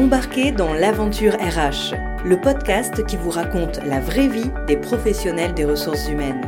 [0.00, 5.66] Embarquez dans l'aventure RH, le podcast qui vous raconte la vraie vie des professionnels des
[5.66, 6.40] ressources humaines.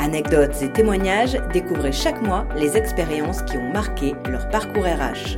[0.00, 5.36] Anecdotes et témoignages, découvrez chaque mois les expériences qui ont marqué leur parcours RH.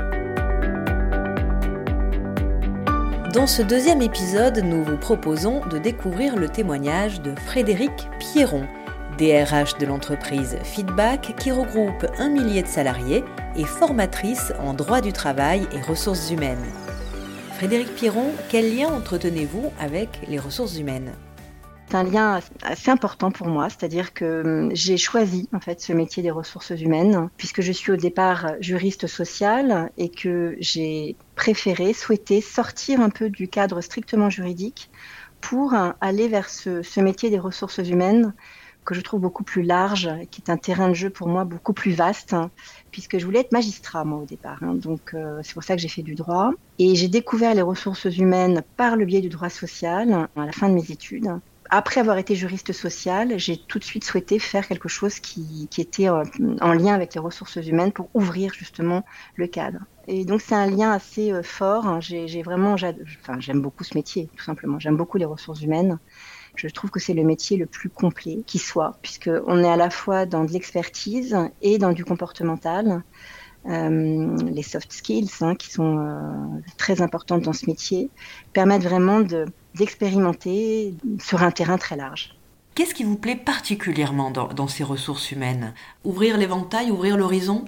[3.35, 8.67] Dans ce deuxième épisode, nous vous proposons de découvrir le témoignage de Frédéric Pierron,
[9.19, 13.23] DRH de l'entreprise Feedback qui regroupe un millier de salariés
[13.55, 16.65] et formatrice en droit du travail et ressources humaines.
[17.65, 21.15] Frédéric Piron, quel lien entretenez-vous avec les ressources humaines?
[21.89, 25.95] C'est un lien assez important pour moi, c'est-à-dire que hum, j'ai choisi en fait ce
[25.95, 31.95] métier des ressources humaines puisque je suis au départ juriste social et que j'ai préféré,
[31.95, 34.91] souhaité sortir un peu du cadre strictement juridique
[35.41, 38.35] pour aller vers ce métier des ressources humaines
[38.85, 41.73] que je trouve beaucoup plus large, qui est un terrain de jeu pour moi beaucoup
[41.73, 42.51] plus vaste, hein,
[42.91, 44.59] puisque je voulais être magistrat moi au départ.
[44.63, 44.75] Hein.
[44.75, 46.51] donc euh, c'est pour ça que j'ai fait du droit.
[46.79, 50.69] Et j'ai découvert les ressources humaines par le biais du droit social à la fin
[50.69, 51.29] de mes études.
[51.71, 56.11] Après avoir été juriste social, j'ai tout de suite souhaité faire quelque chose qui, était
[56.11, 56.23] en,
[56.61, 59.03] en, lien avec les ressources humaines pour ouvrir justement
[59.37, 59.79] le cadre.
[60.07, 61.87] Et donc c'est un lien assez euh, fort.
[61.87, 62.01] Hein.
[62.01, 64.79] J'ai vraiment, j'aime beaucoup ce métier, tout simplement.
[64.79, 65.99] J'aime beaucoup les ressources humaines.
[66.55, 69.91] Je trouve que c'est le métier le plus complet qui soit, puisqu'on est à la
[69.91, 73.03] fois dans de l'expertise et dans du comportemental.
[73.67, 78.11] Euh, les soft skills, hein, qui sont euh, très importantes dans ce métier,
[78.53, 79.21] permettent vraiment
[79.75, 82.37] d'expérimenter sur un terrain très large.
[82.75, 85.73] Qu'est-ce qui vous plaît particulièrement dans, dans ces ressources humaines?
[86.05, 87.65] Ouvrir l'éventail, ouvrir l'horizon?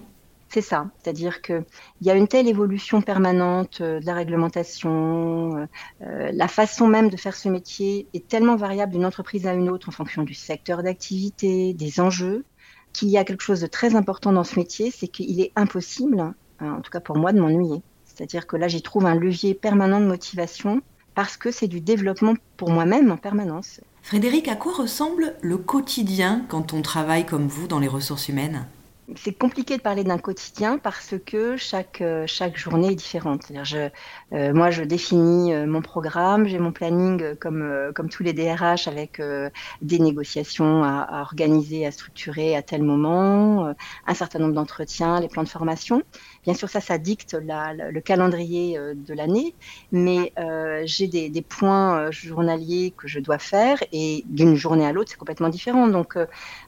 [0.49, 1.65] C'est ça, c'est-à-dire qu'il
[2.03, 5.67] y a une telle évolution permanente euh, de la réglementation, euh,
[6.03, 9.69] euh, la façon même de faire ce métier est tellement variable d'une entreprise à une
[9.69, 12.45] autre en fonction du secteur d'activité, des enjeux,
[12.93, 16.33] qu'il y a quelque chose de très important dans ce métier, c'est qu'il est impossible,
[16.61, 17.83] en tout cas pour moi, de m'ennuyer.
[18.05, 20.81] C'est-à-dire que là, j'y trouve un levier permanent de motivation
[21.15, 23.81] parce que c'est du développement pour moi-même en permanence.
[24.03, 28.67] Frédéric, à quoi ressemble le quotidien quand on travaille comme vous dans les ressources humaines?
[29.15, 33.53] C'est compliqué de parler d'un quotidien parce que chaque, euh, chaque journée est différente.
[33.63, 33.89] Je,
[34.33, 38.89] euh, moi, je définis euh, mon programme, j'ai mon planning comme, comme tous les DRH
[38.89, 39.23] avec
[39.83, 43.73] des négociations à, à, organiser, à structurer à tel moment,
[44.07, 46.03] un certain nombre d'entretiens, les plans de formation.
[46.45, 49.55] Bien sûr, ça, ça dicte la, le calendrier de l'année,
[49.93, 50.33] mais
[50.85, 55.19] j'ai des, des, points journaliers que je dois faire et d'une journée à l'autre, c'est
[55.19, 55.87] complètement différent.
[55.89, 56.19] Donc,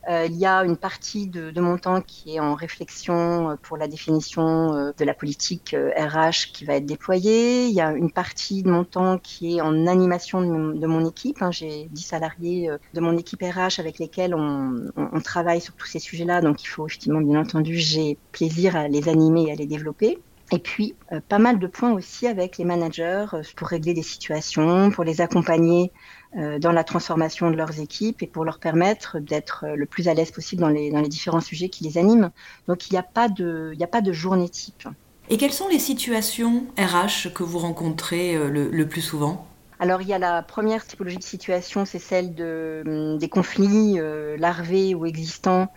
[0.08, 3.88] il y a une partie de, de mon temps qui en réflexion euh, pour la
[3.88, 7.66] définition euh, de la politique RH euh, qui va être déployée.
[7.66, 11.40] Il y a une partie de mon temps qui est en animation de mon, équipe.
[11.42, 11.50] Hein.
[11.50, 16.40] J'ai 10 salariés de mon équipe RH avec lesquels on, travaille sur tous ces sujets-là.
[16.40, 20.18] Donc il faut effectivement, bien entendu, j'ai plaisir à les animer et à les développer.
[20.50, 20.94] Et puis,
[21.28, 25.92] pas mal de points aussi avec les managers pour régler des situations, pour les accompagner
[26.34, 30.30] dans la transformation de leurs équipes et pour leur permettre d'être le plus à l'aise
[30.30, 32.30] possible dans les, dans les différents sujets qui les animent.
[32.66, 34.86] Donc, il n'y a, pas de, il a pas de journée type.
[35.30, 39.46] Et quelles sont les situations RH que vous rencontrez le, le plus souvent?
[39.80, 43.98] Alors il y a la première typologie de situation, c'est celle de, hum, des conflits
[44.36, 45.68] larvés ou existants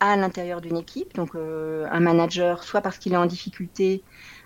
[0.00, 1.14] à l'intérieur d'une équipe.
[1.14, 4.02] Donc euh, un manager, soit parce qu'il est en difficulté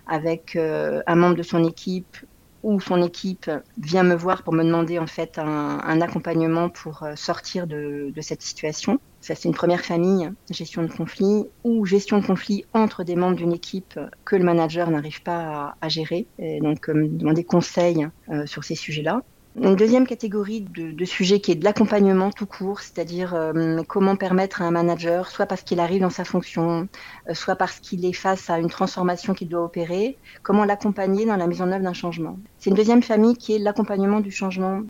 [0.06, 2.16] avec euh, un membre de son équipe
[2.62, 7.14] ou son équipe vient me voir pour me demander en fait un, accompagnement pour euh,
[7.16, 8.98] sortir de, cette situation.
[9.20, 13.36] Ça c'est une première famille, gestion de conflit, ou gestion de conflit entre des membres
[13.36, 18.08] d'une équipe que le manager n'arrive pas à, gérer, et donc me demander conseil
[18.46, 19.22] sur ces sujets-là.
[19.60, 24.62] Une deuxième catégorie de, sujets qui est de l'accompagnement tout court, c'est-à-dire euh, comment permettre
[24.62, 26.88] à un manager, soit parce qu'il arrive dans sa fonction,
[27.28, 31.36] euh, soit parce qu'il est face à une transformation qu'il doit opérer, comment l'accompagner dans
[31.36, 32.38] la mise en œuvre d'un changement.
[32.58, 34.80] C'est une deuxième famille qui est l'accompagnement du changement.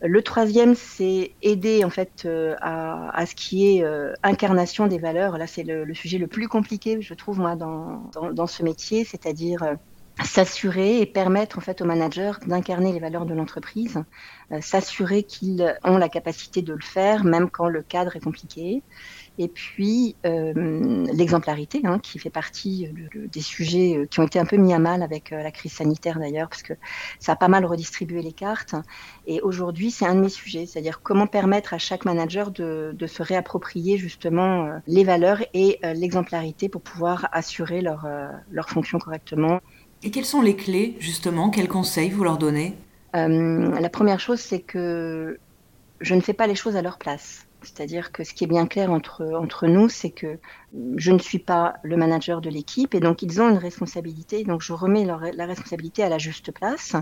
[0.00, 3.84] Le troisième, c'est aider en fait euh, à, ce qui est
[4.22, 5.36] incarnation des valeurs.
[5.36, 9.76] Là, c'est le, sujet le plus compliqué, je trouve moi, dans, dans ce métier, c'est-à-dire
[10.24, 14.02] s'assurer et permettre en fait aux managers d'incarner les valeurs de l'entreprise,
[14.50, 18.82] euh, s'assurer qu'ils ont la capacité de le faire même quand le cadre est compliqué.
[19.40, 24.44] Et puis euh, l'exemplarité, hein, qui fait partie des sujets euh, qui ont été un
[24.44, 26.72] peu mis à mal avec la crise sanitaire d'ailleurs, parce que
[27.20, 28.74] ça a pas mal redistribué les cartes.
[29.26, 33.06] Et aujourd'hui, c'est un de mes sujets, c'est-à-dire comment permettre à chaque manager de, de
[33.06, 38.08] se réapproprier justement les valeurs et l'exemplarité pour pouvoir assurer leur,
[38.50, 39.60] leur fonction correctement
[40.02, 41.50] et quelles sont les clés, justement?
[41.50, 42.74] Quels conseils vous leur donnez?
[43.16, 45.38] Euh, La première chose, c'est que
[46.00, 47.44] je ne fais pas les choses à leur place.
[47.62, 50.38] C'est-à-dire que ce qui est bien clair entre, entre nous, c'est que
[50.96, 54.44] je ne suis pas le manager de l'équipe et donc ils ont une responsabilité.
[54.44, 56.94] Donc je remets la responsabilité à la juste place.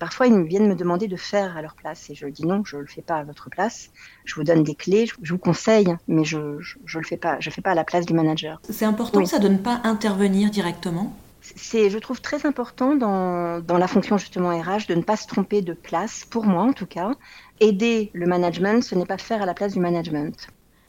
[0.00, 2.76] Parfois, ils viennent me demander de faire à leur place et je dis non, je
[2.76, 3.90] ne le fais pas à votre place.
[4.24, 6.58] Je vous donne des clés, je vous conseille, mais je ne
[6.92, 7.36] le fais pas.
[7.38, 8.60] Je fais pas à la place du manager.
[8.68, 11.16] C'est important ça de ne pas intervenir directement?
[11.40, 15.26] C'est, je trouve, très important dans, dans, la fonction justement RH de ne pas se
[15.26, 17.12] tromper de place, pour moi en tout cas.
[17.60, 20.48] Aider le management, ce n'est pas faire à la place du management.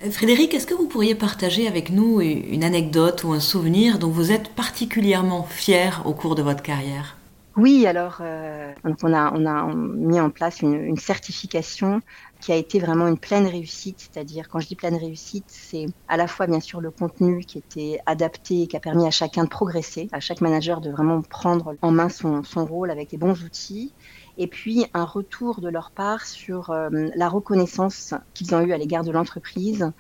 [0.09, 4.31] Frédéric, est-ce que vous pourriez partager avec nous une anecdote ou un souvenir dont vous
[4.31, 7.17] êtes particulièrement fier au cours de votre carrière?
[7.57, 12.01] Oui, alors euh, on, a, on a mis en place une, une, certification
[12.41, 13.99] qui a été vraiment une pleine réussite.
[13.99, 17.59] C'est-à-dire, quand je dis pleine réussite, c'est à la fois bien sûr le contenu qui
[17.59, 21.21] était adapté et qui a permis à chacun de progresser, à chaque manager de vraiment
[21.21, 23.93] prendre en main son, rôle avec les bons outils,
[24.37, 28.77] et puis un retour de leur part sur euh, la reconnaissance qu'ils ont eue à
[28.77, 29.91] l'égard de l'entreprise,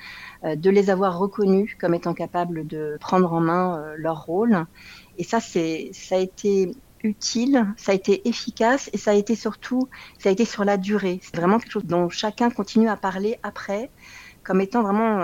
[0.43, 4.65] euh, de les avoir reconnus comme étant capables de prendre en main euh, leur rôle.
[5.17, 5.59] Et ça, ça
[6.15, 6.71] a été
[7.03, 9.89] utile, ça a été efficace et ça a été surtout,
[10.19, 11.19] ça a été sur la durée.
[11.21, 13.89] C'est vraiment quelque chose dont chacun continue à parler après
[14.43, 15.19] comme étant vraiment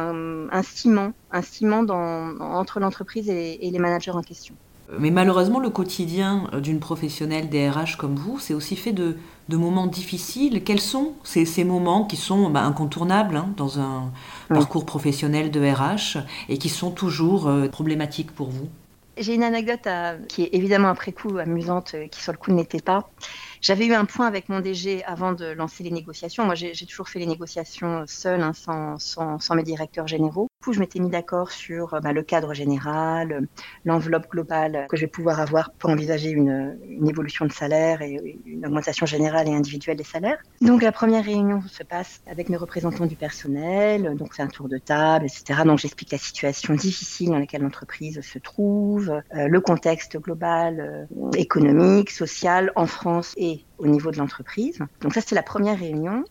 [0.51, 4.55] un ciment, un ciment dans, entre l'entreprise et, les managers en question.
[4.99, 9.17] Mais malheureusement, le quotidien d'une professionnelle DRH comme vous, c'est aussi fait de,
[9.49, 10.63] de, moments difficiles.
[10.63, 14.11] Quels sont ces, ces moments qui sont bah, incontournables hein, dans un
[14.47, 18.69] parcours professionnel de RH et qui sont toujours euh, problématiques pour vous?
[19.19, 19.87] J'ai une anecdote
[20.27, 23.09] qui est évidemment après coup amusante, euh, qui sur le coup n'était pas.
[23.61, 26.45] J'avais eu un point avec mon DG avant de lancer les négociations.
[26.45, 30.49] Moi, j'ai toujours fait les négociations seule, hein, sans, mes directeurs généraux.
[30.73, 33.47] Je m'étais mis d'accord sur euh, bah, le cadre général,
[33.85, 36.77] l'enveloppe globale que je vais pouvoir avoir pour envisager une,
[37.07, 40.37] évolution de salaire et une augmentation générale et individuelle des salaires.
[40.61, 44.15] Donc, la première réunion se passe avec mes représentants du personnel.
[44.17, 45.61] Donc, c'est un tour de table, etc.
[45.65, 51.31] Donc, j'explique la situation difficile dans laquelle l'entreprise se trouve, euh, le contexte global, euh,
[51.37, 54.79] économique, social en France et au niveau de l'entreprise.
[55.01, 56.23] Donc ça, c'était la première réunion.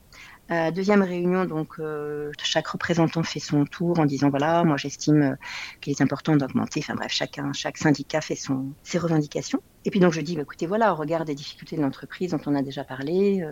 [0.53, 5.23] Euh, deuxième réunion, donc euh, chaque représentant fait son tour en disant voilà, moi j'estime
[5.23, 5.35] euh,
[5.81, 6.81] qu'il est important d'augmenter.
[6.81, 9.61] Enfin bref, chacun, chaque syndicat fait son, ses revendications.
[9.85, 12.41] Et puis donc je dis bah, écoutez voilà, au regard des difficultés de l'entreprise dont
[12.47, 13.45] on a déjà parlé,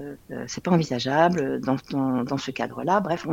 [0.46, 3.00] c'est pas envisageable dans, dans, dans ce cadre-là.
[3.00, 3.26] Bref,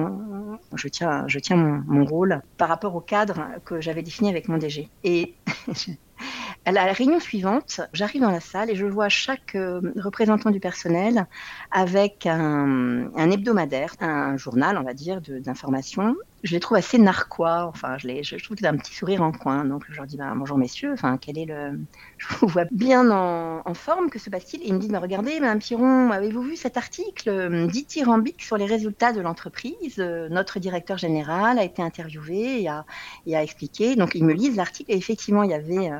[0.73, 4.47] je tiens, je tiens mon, mon, rôle par rapport au cadre que j'avais défini avec
[4.47, 4.89] mon DG.
[5.03, 5.35] Et
[6.63, 10.59] À la réunion suivante, j'arrive dans la salle et je vois chaque euh, représentant du
[10.59, 11.25] personnel
[11.71, 16.15] avec un, un, hebdomadaire, un journal, on va dire, d'information.
[16.43, 17.65] Je les trouve assez narquois.
[17.65, 19.65] Enfin, je, les, je, trouve qu'il a un petit sourire en coin.
[19.65, 20.91] Donc, je leur dis bah, bonjour messieurs.
[20.93, 21.79] Enfin, quel est le
[22.17, 24.09] Je vous vois bien en, forme.
[24.09, 24.63] Que se passe-t-il?
[24.63, 28.57] Et ils me disent bah, regardez, Madame Piron, avez-vous vu cet article euh, dithyrambique sur
[28.57, 29.99] les résultats de l'entreprise?
[29.99, 32.85] Euh, Notre directeur général a été interviewé et a,
[33.25, 33.95] et a expliqué.
[33.95, 35.91] Donc, ils me lisent l'article et effectivement, il y avait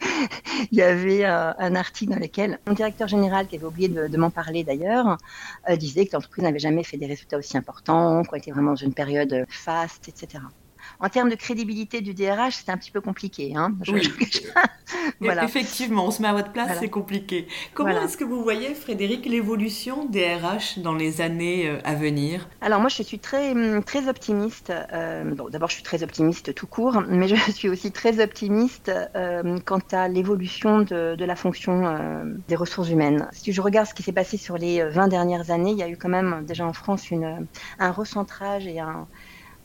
[0.70, 4.16] il y avait euh, un article dans lequel mon directeur général, qui avait oublié de,
[4.16, 5.18] m'en parler d'ailleurs,
[5.68, 8.76] euh, disait que l'entreprise n'avait jamais fait des résultats aussi importants, qu'on était vraiment dans
[8.76, 10.40] une période faste, etc
[11.00, 13.54] en termes de crédibilité du DRH, c'est un petit peu compliqué.
[13.56, 13.74] Hein
[15.20, 15.44] voilà.
[15.44, 17.46] Effectivement, on se met à votre place, c'est compliqué.
[17.74, 22.48] Comment est-ce que vous voyez, Frédéric, l'évolution des RH dans les années euh, à venir?
[22.60, 24.72] Alors moi, je suis très, hum, très optimiste.
[24.92, 28.90] Euh, bon, D'abord, je suis très optimiste tout court, mais je suis aussi très optimiste
[29.16, 33.28] euh, quant à l'évolution de, de, la fonction euh, des ressources humaines.
[33.32, 35.88] Si je regarde ce qui s'est passé sur les 20 dernières années, il y a
[35.88, 37.46] eu quand même déjà en France une,
[37.78, 39.06] un recentrage et un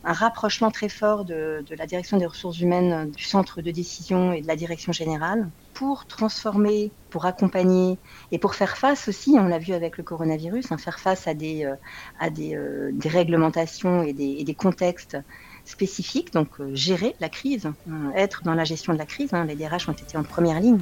[0.06, 4.42] un rapprochement très fort de, la direction des ressources humaines, du centre de décision et
[4.42, 7.98] de la direction générale pour transformer, pour accompagner
[8.32, 11.34] et pour faire face aussi, on l'a vu avec le coronavirus, hein, faire face à
[11.34, 11.76] des, euh,
[12.22, 15.18] euh, réglementations et des, contextes
[15.66, 19.34] spécifiques, donc euh, gérer la crise, hein, être dans la gestion de la crise.
[19.34, 20.80] Hein, les DRH ont été en première ligne.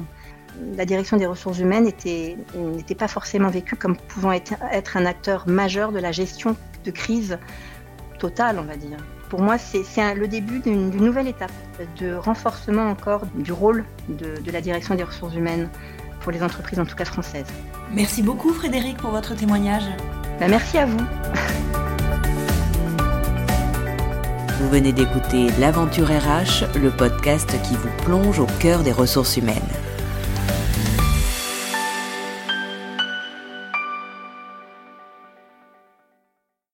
[0.76, 5.92] La direction des ressources humaines n'était pas forcément vécue comme pouvant être un acteur majeur
[5.92, 7.38] de la gestion de crise
[8.22, 8.98] totale, on va dire.
[9.28, 11.50] Pour moi, c'est le début d'une nouvelle étape
[12.00, 15.68] de renforcement encore du rôle de, de la direction des ressources humaines
[16.20, 17.50] pour les entreprises, en tout cas françaises.
[17.90, 19.82] Merci beaucoup Frédéric pour votre témoignage.
[20.38, 21.04] Ben, merci à vous.
[24.60, 29.72] Vous venez d'écouter L'Aventure RH, le podcast qui vous plonge au cœur des ressources humaines.